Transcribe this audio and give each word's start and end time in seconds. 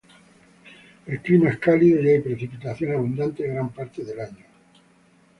El 1.05 1.21
clima 1.21 1.51
es 1.51 1.59
cálido 1.59 2.01
y 2.01 2.09
hay 2.09 2.21
precipitaciones 2.21 2.97
abundantes 2.97 3.45
en 3.45 3.53
gran 3.53 3.69
parte 3.69 4.03
del 4.03 4.19
año. 4.19 4.45